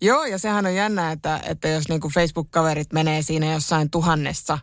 [0.00, 4.58] Joo, ja sehän on jännä, että, että jos niinku Facebook-kaverit menee siinä jossain tuhannessa,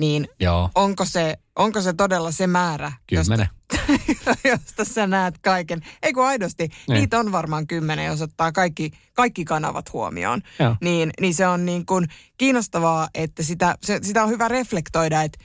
[0.00, 3.48] niin Joo, onko se, onko se todella se määrä, kymmenen.
[3.72, 5.80] josta, josta sä näet kaiken?
[6.02, 7.00] Ei kun aidosti, Niin.
[7.00, 10.42] niitä on varmaan kymmenen, jos ottaa kaikki, kaikki kanavat huomioon.
[10.58, 10.76] Joo.
[10.80, 12.06] Niin, niin se on niin kuin
[12.38, 15.38] kiinnostavaa, että sitä, se, sitä on hyvä reflektoida, että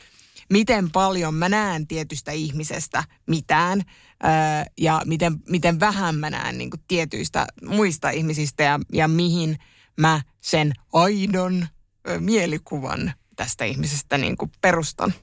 [0.50, 3.82] miten paljon mä näen tietystä ihmisestä mitään
[4.24, 9.58] ää, ja miten, miten vähän mä näen niin kuin tietyistä muista ihmisistä ja, ja mihin
[10.00, 11.68] mä sen aidon
[12.20, 15.14] mielikuvan tästä ihmisestä niin kuin perustan.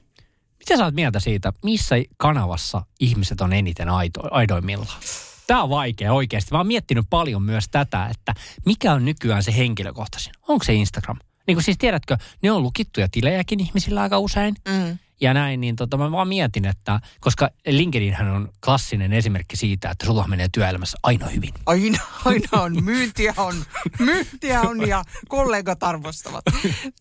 [0.59, 5.01] Mitä sä oot mieltä siitä, missä kanavassa ihmiset on eniten aito, aidoimmillaan?
[5.47, 6.51] Tämä on vaikea oikeasti.
[6.51, 8.33] Mä oon miettinyt paljon myös tätä, että
[8.65, 10.33] mikä on nykyään se henkilökohtaisin.
[10.47, 11.17] Onko se Instagram?
[11.47, 14.55] Niin kuin siis tiedätkö, ne on lukittuja tilejäkin ihmisillä aika usein.
[14.67, 14.97] Mm.
[15.23, 20.05] Ja näin, niin tota, mä vaan mietin, että koska LinkedInhän on klassinen esimerkki siitä, että
[20.05, 21.53] sulla menee työelämässä aina hyvin.
[21.65, 22.83] Aina, aina on.
[22.83, 23.55] Myyntiä on.
[23.99, 26.45] Myyntiä on ja kollegat arvostavat.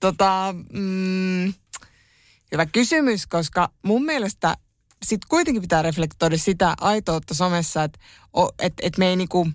[0.00, 1.52] Tota, mm,
[2.52, 4.56] hyvä kysymys, koska mun mielestä
[5.02, 7.98] sitten kuitenkin pitää reflektoida sitä aitoutta somessa, että
[8.58, 9.48] et, et me ei niinku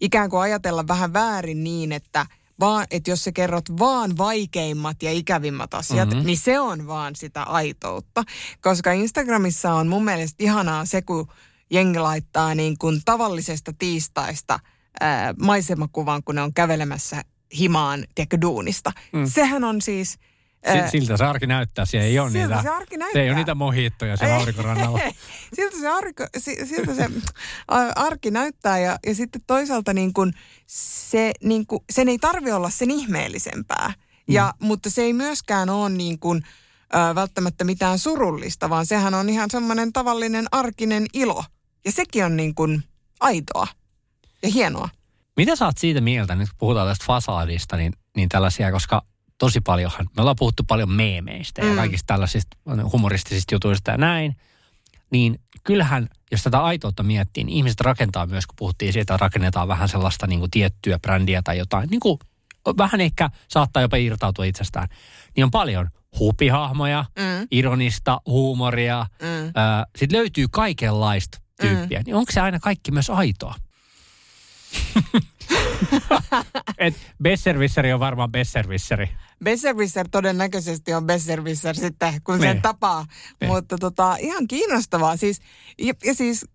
[0.00, 2.26] ikään kuin ajatella vähän väärin niin, että
[2.60, 6.26] vaan, että jos sä kerrot vaan vaikeimmat ja ikävimmät asiat, mm-hmm.
[6.26, 8.24] niin se on vaan sitä aitoutta.
[8.60, 11.26] Koska Instagramissa on mun mielestä ihanaa se, kun
[11.70, 14.60] jengi laittaa niin kuin tavallisesta tiistaista
[15.00, 17.22] ää, maisemakuvan, kun ne on kävelemässä
[17.58, 18.92] himaan, tiedätkö, duunista.
[19.12, 19.26] Mm.
[19.26, 20.18] Sehän on siis–
[20.90, 23.20] Siltä se arki näyttää, siellä ei ole niitä, se, arki näyttää.
[23.20, 24.98] se ei ole niitä mohittoja siellä aurinkorannalla.
[25.56, 26.22] siltä se, arki,
[26.64, 27.08] siltä se
[27.96, 30.32] arki näyttää ja, ja sitten toisaalta niin kuin
[30.66, 33.92] se, niin kuin, sen ei tarvi olla sen ihmeellisempää.
[34.28, 34.66] Ja, mm.
[34.66, 36.42] Mutta se ei myöskään ole niin kuin,
[36.94, 41.44] ö, välttämättä mitään surullista, vaan sehän on ihan semmoinen tavallinen arkinen ilo.
[41.84, 42.84] Ja sekin on niin kuin
[43.20, 43.66] aitoa
[44.42, 44.88] ja hienoa.
[45.36, 49.02] Mitä sä oot siitä mieltä, nyt kun puhutaan tästä fasaadista, niin, niin tällaisia, koska
[49.40, 51.76] tosi paljonhan, me ollaan puhuttu paljon meemeistä ja mm.
[51.76, 52.56] kaikista tällaisista
[52.92, 54.36] humoristisista jutuista ja näin,
[55.10, 59.68] niin kyllähän, jos tätä aitoutta miettii, niin ihmiset rakentaa myös, kun puhuttiin siitä, että rakennetaan
[59.68, 62.18] vähän sellaista niin kuin tiettyä brändiä tai jotain, niin kuin
[62.78, 64.88] vähän ehkä saattaa jopa irtautua itsestään,
[65.36, 67.46] niin on paljon hupihahmoja, mm.
[67.50, 69.52] ironista, huumoria, mm.
[69.96, 72.04] sitten löytyy kaikenlaista tyyppiä, mm.
[72.06, 73.54] niin onko se aina kaikki myös aitoa?
[76.78, 79.10] Et Besservisseri on varmaan Besservisseri.
[79.44, 82.62] Besserwisser todennäköisesti on Besserwisser sitten, kun sen ne.
[82.62, 83.06] tapaa.
[83.40, 83.46] Ne.
[83.46, 85.16] Mutta tota, ihan kiinnostavaa.
[85.16, 85.40] Siis,
[85.78, 86.46] ja, ja siis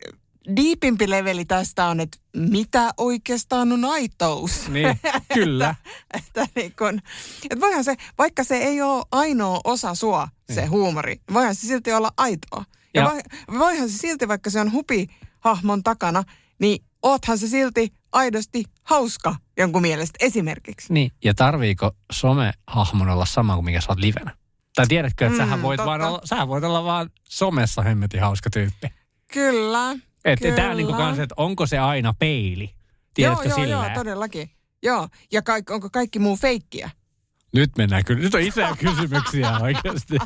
[0.56, 4.70] diipimpi leveli tästä on, että mitä oikeastaan on aitous.
[4.70, 5.00] Niin,
[5.34, 5.76] kyllä.
[6.14, 7.02] että, että niin kun,
[7.44, 10.70] että voihan se, vaikka se ei ole ainoa osa sua, se niin.
[10.70, 12.64] huumori, voihan se silti olla aitoa.
[12.94, 13.22] Ja, ja
[13.60, 15.08] voihan se silti, vaikka se on hupi
[15.40, 16.24] hahmon takana,
[16.60, 20.94] niin oothan se silti aidosti hauska jonkun mielestä esimerkiksi.
[20.94, 24.38] Niin, ja tarviiko somehahmon olla sama kuin mikä sä oot livenä?
[24.76, 28.50] Tai tiedätkö, että mm, sähän, voit vaan olla, sähän voit olla vaan somessa hemmetin hauska
[28.50, 28.88] tyyppi.
[29.34, 29.92] Kyllä,
[30.26, 30.56] Että kyllä.
[30.56, 32.76] Tämä niin kanssa, että onko se aina peili?
[33.14, 34.50] Tiedätkö joo, joo, joo, todellakin.
[34.84, 36.90] Joo, ja kaik, onko kaikki muu feikkiä?
[37.56, 38.22] Nyt mennään kyllä.
[38.22, 40.18] Nyt on isoja kysymyksiä oikeasti.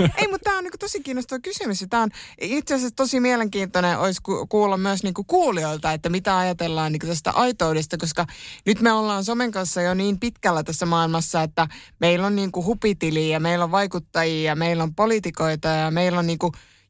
[0.00, 1.84] Ei, mutta tämä on niin tosi kiinnostava kysymys.
[1.90, 7.00] Tämä on itse asiassa tosi mielenkiintoinen olisi kuulla myös niin kuulijoilta, että mitä ajatellaan niin
[7.06, 8.26] tästä aitoudesta, koska
[8.66, 11.68] nyt me ollaan somen kanssa jo niin pitkällä tässä maailmassa, että
[12.00, 16.26] meillä on niin hupitili ja meillä on vaikuttajia ja meillä on poliitikoita ja meillä on
[16.26, 16.38] niin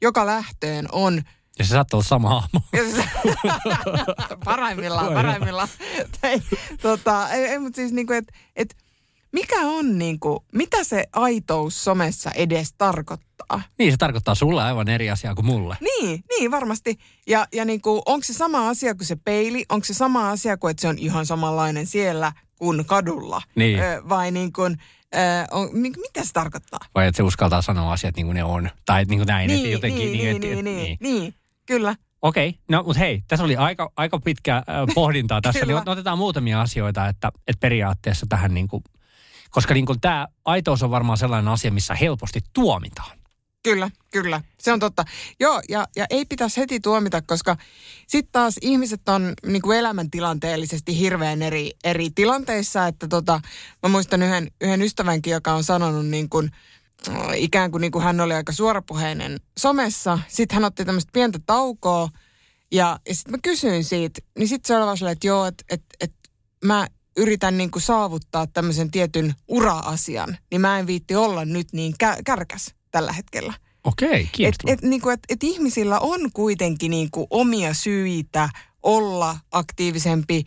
[0.00, 1.22] joka lähtöön on
[1.58, 2.60] ja se saattaa olla sama hahmo.
[4.44, 5.68] paraimmillaan, paraimmillaan.
[6.20, 6.42] tai,
[6.82, 8.74] tota, ei, ei mutta siis niin kuin, että et,
[9.32, 13.62] mikä on niin kuin, mitä se aitous somessa edes tarkoittaa?
[13.78, 15.76] Niin, se tarkoittaa sulle aivan eri asiaa kuin mulle.
[15.80, 16.98] Niin, niin varmasti.
[17.26, 19.64] Ja, ja niin kuin, onko se sama asia kuin se peili?
[19.68, 23.42] Onko se sama asia kuin, että se on ihan samanlainen siellä kuin kadulla?
[23.54, 23.80] Niin.
[23.80, 24.76] Ö, vai niin kuin,
[25.14, 25.18] Ö,
[25.50, 26.80] on, mitä se tarkoittaa?
[26.94, 28.70] Vai että se uskaltaa sanoa asiat niin kuin ne on.
[28.86, 30.12] Tai niin kuin näin, niin, että jotenkin...
[30.12, 31.34] Niin, niin, niin, niin, niin, niin, niin,
[31.66, 31.94] kyllä.
[32.22, 32.60] Okei, okay.
[32.68, 34.64] no mutta hei, tässä oli aika, aika pitkä äh,
[34.94, 35.40] pohdintaa.
[35.40, 38.82] Tässä oli, otetaan muutamia asioita, että, että periaatteessa tähän niin kuin
[39.50, 43.18] koska niin kuin tämä aitous on varmaan sellainen asia, missä helposti tuomitaan.
[43.62, 44.40] Kyllä, kyllä.
[44.58, 45.04] Se on totta.
[45.40, 47.56] Joo, ja, ja ei pitäisi heti tuomita, koska
[48.06, 52.86] sitten taas ihmiset on niin kuin elämäntilanteellisesti hirveän eri, eri tilanteissa.
[52.86, 53.40] Että tota,
[53.82, 56.50] mä muistan yhden, yhden ystävänkin, joka on sanonut niin kuin,
[57.34, 60.18] ikään kuin, niin kuin hän oli aika suorapuheinen somessa.
[60.28, 62.08] Sitten hän otti tämmöistä pientä taukoa
[62.72, 65.82] ja, ja sitten mä kysyin siitä, niin sitten se oli vaan että joo, että et,
[66.00, 66.12] et
[66.64, 66.86] mä
[67.18, 72.22] yritän niin kuin saavuttaa tämmöisen tietyn ura-asian, niin mä en viitti olla nyt niin kä-
[72.24, 73.52] kärkäs tällä hetkellä.
[73.84, 74.72] Okei, kiinnostavaa.
[74.72, 78.48] Et, et, niin kuin, et, et ihmisillä on kuitenkin niin kuin omia syitä
[78.82, 80.44] olla aktiivisempi,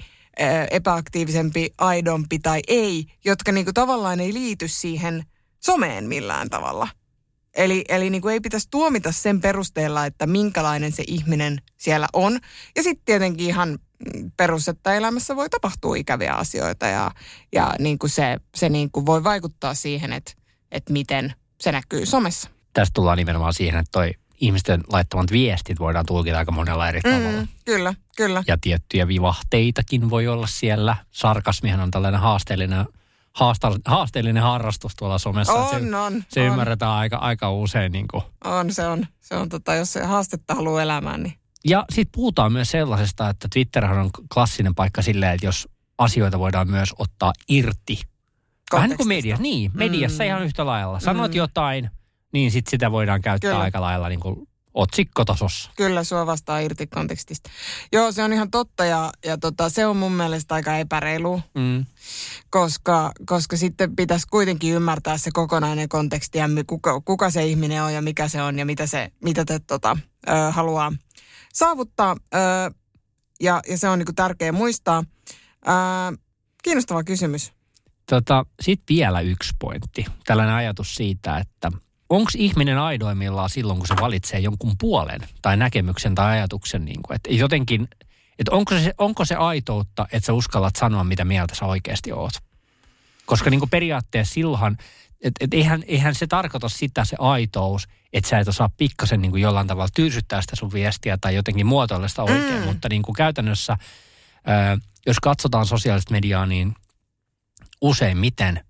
[0.71, 5.23] epäaktiivisempi, aidompi tai ei, jotka niin kuin tavallaan ei liity siihen
[5.59, 6.87] someen millään tavalla.
[7.55, 12.39] Eli, eli niin kuin ei pitäisi tuomita sen perusteella, että minkälainen se ihminen siellä on.
[12.75, 13.79] Ja sitten tietenkin ihan
[14.37, 17.11] perus, että elämässä voi tapahtua ikäviä asioita ja,
[17.53, 20.31] ja niin kuin se, se niin kuin voi vaikuttaa siihen, että,
[20.71, 22.49] että miten se näkyy somessa.
[22.73, 24.11] tästä tullaan nimenomaan siihen, että toi
[24.41, 27.41] ihmisten laittamat viestit voidaan tulkita aika monella eri tavalla.
[27.41, 28.43] Mm, kyllä, kyllä.
[28.47, 30.95] Ja tiettyjä vivahteitakin voi olla siellä.
[31.11, 32.85] Sarkasmihan on tällainen haasteellinen,
[33.85, 35.53] haasteellinen harrastus tuolla somessa.
[35.53, 36.47] On, se, on, se on.
[36.47, 37.91] ymmärretään aika, aika usein.
[37.91, 38.23] Niin kuin.
[38.43, 39.07] On, se on.
[39.19, 41.33] Se on tota, jos se haastetta haluaa elämään, niin
[41.65, 45.67] Ja sitten puhutaan myös sellaisesta, että Twitterhän on klassinen paikka silleen, että jos
[45.97, 48.01] asioita voidaan myös ottaa irti.
[48.73, 49.41] Vähän niin kuin mediassa.
[49.41, 50.27] Niin, mediassa Mm.
[50.27, 50.99] ihan yhtä lailla.
[50.99, 51.37] Sanot Mm.
[51.37, 51.89] jotain,
[52.33, 53.63] niin sitten sitä voidaan käyttää Kyllä.
[53.63, 55.71] aika lailla niin kuin otsikkotasossa.
[55.77, 57.49] Kyllä sua vastaa irti kontekstista.
[57.91, 61.85] Joo, se on ihan totta ja, ja tota, se on mun mielestä aika epäreilu, Mm.
[62.49, 67.93] koska, koska sitten pitäisi kuitenkin ymmärtää se kokonainen konteksti ja kuka, kuka se ihminen on
[67.93, 69.97] ja mikä se on ja mitä, se, mitä te tota,
[70.29, 70.91] ö, haluaa
[71.53, 72.15] saavuttaa.
[72.33, 72.37] Ö,
[73.41, 75.03] ja, ja se on niinku tärkeä muistaa.
[75.67, 75.71] Ö,
[76.63, 77.53] kiinnostava kysymys.
[78.09, 80.05] Tota, Sitten vielä yksi pointti.
[80.25, 81.71] Tällainen ajatus siitä, että
[82.11, 86.85] onko ihminen aidoimmillaan silloin, kun se valitsee jonkun puolen tai näkemyksen tai ajatuksen.
[86.85, 87.87] Niin kuin, että jotenkin,
[88.39, 92.33] että onko se, onko se aitoutta, että sä uskallat sanoa, mitä mieltä sä oikeasti oot.
[93.25, 94.77] Koska niin kuin periaatteessa silloin,
[95.21, 99.31] että et eihän, eihän se tarkoita sitä se aitous, että sä et osaa pikkasen niin
[99.31, 102.59] kuin jollain tavalla tyysyttää sitä sun viestiä tai jotenkin muotoilla sitä oikein.
[102.59, 102.65] Mm.
[102.65, 103.77] Mutta niin kuin käytännössä,
[104.45, 106.75] ää, jos katsotaan sosiaalista mediaa, niin
[107.81, 108.65] useimmiten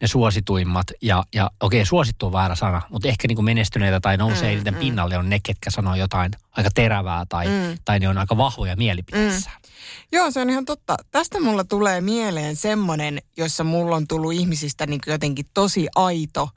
[0.00, 4.16] ne suosituimmat, ja, ja okei, suosittu on väärä sana, mutta ehkä niin kuin menestyneitä tai
[4.16, 4.80] nousee Mm, eniten mm.
[4.80, 7.78] pinnalle on ne, ketkä sanoo jotain aika terävää tai, Mm.
[7.84, 9.50] tai ne on aika vahvoja mielipiteessä.
[9.50, 9.70] Mm.
[10.12, 10.96] Joo, se on ihan totta.
[11.10, 16.48] Tästä mulla tulee mieleen semmoinen, jossa mulla on tullut ihmisistä niin jotenkin tosi aito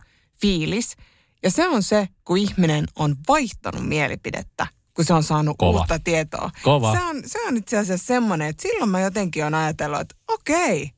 [0.41, 0.95] fiilis.
[1.43, 5.79] Ja se on se, kun ihminen on vaihtanut mielipidettä, kun se on saanut Kova.
[5.79, 6.51] uutta tietoa.
[6.63, 6.91] Kova.
[6.93, 10.91] Se on, se on itse asiassa semmoinen, että silloin mä jotenkin on ajatellut, että okei,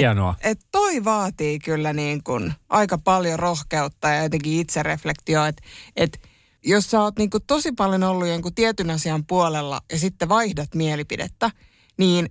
[0.00, 0.34] Hienoa.
[0.44, 5.62] että toi vaatii kyllä niin kuin aika paljon rohkeutta ja jotenkin itsereflektioa, että
[5.96, 6.20] et
[6.66, 10.74] jos sä oot niin kuin tosi paljon ollut jonkun tietyn asian puolella ja sitten vaihdat
[10.74, 11.50] mielipidettä,
[11.98, 12.26] niin,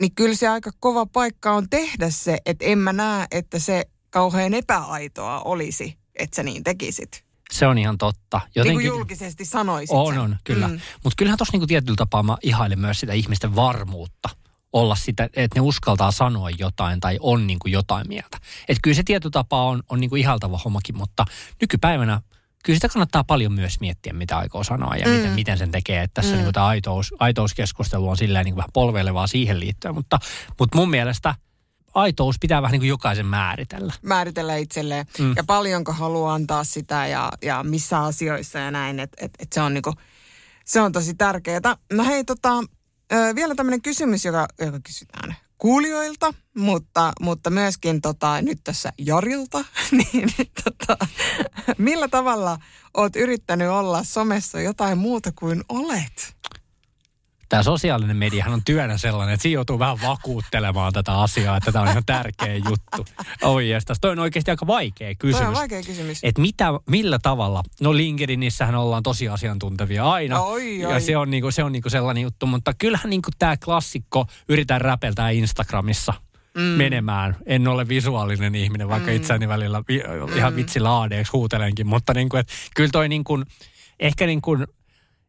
[0.00, 3.84] niin kyllä se aika kova paikka on tehdä se, että en mä näe, että se
[4.10, 7.24] kauhean epäaitoa olisi, että sä niin tekisit.
[7.52, 8.38] Se on ihan totta.
[8.44, 10.22] Niin Jotenkin, kuin julkisesti sanoisit on, sen.
[10.22, 10.68] on, kyllä.
[10.68, 10.80] Mm.
[11.04, 14.28] Mutta kyllähän tuossa niinku tietyllä tapaa mä ihailen myös sitä ihmisten varmuutta
[14.74, 18.38] olla sitä, että ne uskaltaa sanoa jotain tai on niinku jotain mieltä.
[18.68, 21.24] Että kyllä se tietyllä tapaa on, on niinku ihaltava hommakin, mutta
[21.60, 22.20] nykypäivänä
[22.64, 25.12] kyllä sitä kannattaa paljon myös miettiä, mitä aikoo sanoa ja mm.
[25.12, 26.02] miten, miten sen tekee.
[26.02, 26.36] Että tässä mm.
[26.36, 30.18] niinku tämä aitous, aitouskeskustelu on silleen niinku vähän polveilevaa siihen liittyen, mutta,
[30.58, 31.34] mutta mun mielestä
[31.94, 33.92] aitous pitää vähän niin kuin jokaisen määritellä.
[34.02, 35.32] määritellä itselleen mm.
[35.36, 39.60] Ja paljonko haluaa antaa sitä ja, ja missä asioissa ja näin, että et, et se,
[39.60, 39.94] on niinku,
[40.64, 41.76] se on tosi tärkeää.
[41.92, 42.50] No hei, tota,
[43.12, 49.64] ö, vielä tämmöinen kysymys, joka, joka kysytään kuulijoilta, mutta, mutta myöskin tota, nyt tässä Jarilta,
[49.90, 50.30] niin
[50.64, 51.06] tota,
[51.78, 52.58] millä tavalla
[52.96, 56.36] oot yrittänyt olla somessa jotain muuta kuin olet?
[57.54, 61.82] Tämä sosiaalinen mediahan on työnä sellainen, että siinä joutuu vähän vakuuttelemaan tätä asiaa, että tämä
[61.82, 63.12] on ihan tärkeä juttu.
[63.42, 65.38] Oi jestas, toi on oikeasti aika vaikea kysymys.
[65.38, 66.18] Toi on vaikea kysymys.
[66.22, 70.40] Että mitä, millä tavalla, no LinkedInissähän ollaan tosi asiantuntevia aina.
[70.40, 71.00] Oi, Ja oi.
[71.00, 75.30] se on, niinku, se on niinku sellainen juttu, mutta kyllähän niinku tämä klassikko yritän räpeltää
[75.30, 76.14] Instagramissa
[76.54, 76.62] mm.
[76.62, 77.36] menemään.
[77.46, 79.16] En ole visuaalinen ihminen, vaikka mm.
[79.16, 80.02] itseäni välillä vi,
[80.36, 83.42] ihan vitsillä aadeeksi huutelenkin, mutta niinku, et, kyllä toi niinku,
[84.00, 84.58] ehkä niinku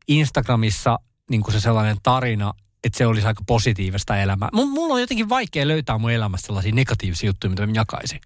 [0.08, 4.50] Instagramissa niinku se sellainen tarina, että se olisi aika positiivista elämää.
[4.54, 8.20] M- mulla on jotenkin vaikea löytää mun elämässä sellaisia negatiivisia juttuja, mitä mä jakaisin.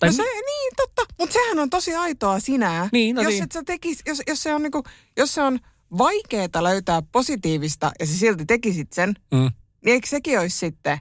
[0.00, 1.02] Tai No se, niin, totta.
[1.18, 2.88] Mutta sehän on tosi aitoa sinä.
[2.92, 3.42] Niin, no jos, niin.
[3.44, 4.84] et sä tekis, jos, jos, se on niinku,
[5.16, 5.58] jos se on
[5.98, 9.38] vaikeaa löytää positiivista ja sä silti tekisit sen, Mm.
[9.84, 10.98] niin eikö sekin olisi sitten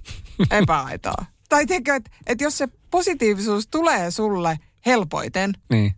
[0.50, 1.24] epäaitoa?
[1.48, 5.82] tai tiedätkö, että et jos se positiivisuus tulee sulle helpoiten, Niin.
[5.82, 5.94] niin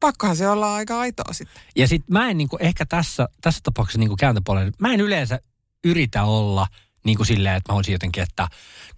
[0.00, 1.62] pakkohan se olla aika aitoa sitten.
[1.76, 5.40] Ja sitten mä en niinku, ehkä tässä, tässä tapauksessa niinku kääntöpuolella, mä en yleensä
[5.84, 6.66] yritä olla
[7.04, 8.48] niin kuin silleen, että mä olisin jotenkin, että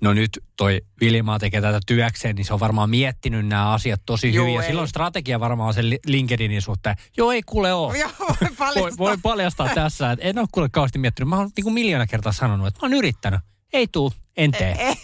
[0.01, 4.35] no nyt toi Vilmaa tekee tätä työkseen, niin se on varmaan miettinyt nämä asiat tosi
[4.35, 4.55] Joo, hyvin.
[4.57, 4.69] Ja ei.
[4.69, 6.97] silloin strategia varmaan on sen li- LinkedInin suhteen.
[7.17, 7.99] Joo, ei kuule ole.
[7.99, 8.99] Joo, voi Voi, paljastaa.
[8.99, 11.29] voi paljastaa tässä, että en ole kuule kauheasti miettinyt.
[11.29, 13.41] Mä oon niin kuin miljoona kertaa sanonut, että mä oon yrittänyt.
[13.73, 14.77] Ei tuu, en tee.
[14.79, 14.95] Ei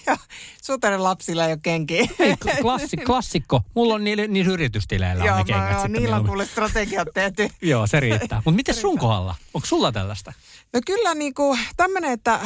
[0.96, 2.09] lapsilla ei ole kenkiä.
[2.18, 3.61] Ei, klassi, klassikko.
[3.74, 7.09] Mulla on niillä, niillä yritystileillä on Joo, ne mä, kengät joo, niillä on kuule strategiat
[7.14, 7.48] tehty.
[7.62, 8.42] Joo, se riittää.
[8.44, 9.35] Mutta miten sun kohdalla?
[9.55, 10.33] Onko sulla tällaista?
[10.72, 12.40] No kyllä niinku tämmöinen, että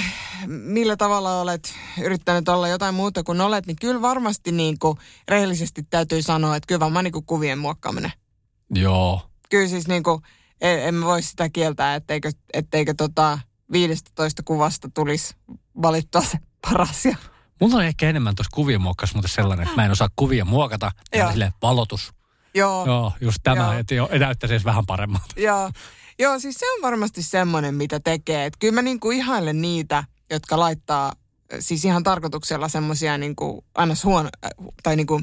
[0.47, 6.23] millä tavalla olet yrittänyt olla jotain muuta kuin olet, niin kyllä varmasti niinku rehellisesti täytyy
[6.23, 8.13] sanoa, että kyllä varmaan niinku kuvien muokkaaminen.
[8.75, 9.23] Joo.
[9.51, 10.23] Kyllä siis niinku,
[10.61, 13.39] en, en mä voi sitä kieltää, etteikö, etteikö tota
[13.73, 15.35] 15 kuvasta tulisi
[15.83, 16.39] valittua se
[16.71, 17.05] paras.
[17.05, 17.17] Ja,
[17.61, 20.93] Mulla on ehkä enemmän tuossa kuvien muokkaus, mutta sellainen, että mä en osaa kuvia muokata.
[21.15, 22.13] Ja sille valotus.
[22.55, 23.73] Joo, Joo, just tämä, Joo.
[23.73, 25.27] että jo, näyttäisi edes vähän paremmalta.
[25.37, 25.71] joo.
[26.19, 28.47] Joo, siis se on varmasti semmoinen, mitä tekee.
[28.47, 31.13] Et kyllä mä niinku ihailen niitä, jotka laittaa
[31.59, 34.51] siis ihan tarkoituksella semmoisia niinku aina huono, äh,
[34.83, 35.21] tai niinku,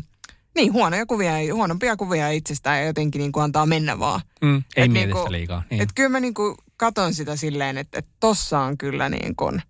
[0.55, 4.21] niin huonoja kuvia, huonompia kuvia itsestään ja jotenkin niinku antaa mennä vaan.
[4.41, 5.63] Mm, ei Et mieti niinku- liikaa.
[5.69, 5.81] Niin.
[5.81, 9.61] Et kyllä mä niinku katon sitä silleen, että, että tossa on kyllä niin kuin,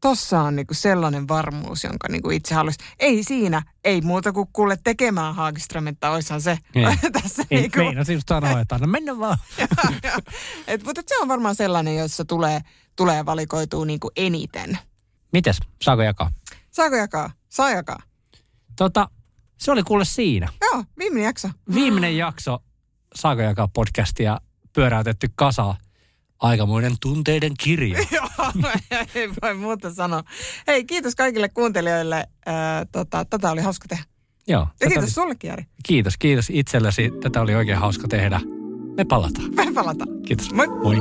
[0.00, 2.78] tossa on niinku sellainen varmuus, jonka niinku itse haluaisi.
[2.98, 6.98] Ei siinä, ei muuta kuin kuule tekemään Haagiström, oishan se Niin.
[7.22, 7.78] tässä Ei, niinku.
[7.78, 9.38] meinasin just sanoa, että anna mennä vaan.
[10.66, 12.60] et, mutta se on varmaan sellainen, jossa tulee,
[12.96, 14.78] tulee valikoituu niinku eniten.
[15.32, 16.30] Mites, saako jakaa?
[16.70, 17.30] Saako jakaa?
[17.48, 18.02] Saa jakaa.
[18.76, 19.08] Tota,
[19.58, 20.48] se oli kuule siinä.
[20.60, 21.48] Joo, viimeinen jakso.
[21.74, 22.58] Viimeinen jakso
[23.14, 24.40] Saako jakaa podcastia
[24.72, 25.74] pyöräytetty kasa.
[26.40, 27.98] Aikamoinen tunteiden kirja.
[28.14, 28.28] Joo,
[29.14, 30.22] ei voi muuta sanoa.
[30.66, 32.26] Hei, kiitos kaikille kuuntelijoille.
[32.46, 34.04] Ää, tota, tätä oli hauska tehdä.
[34.48, 34.66] Joo.
[34.80, 35.64] Ja kiitos oli- sullekin, Jari.
[35.84, 37.10] Kiitos, kiitos itsellesi.
[37.22, 38.40] Tätä oli oikein hauska tehdä.
[38.96, 39.54] Me palataan.
[39.54, 40.22] Me palataan.
[40.26, 40.52] Kiitos.
[40.52, 40.66] Moi.
[40.68, 40.96] Moi.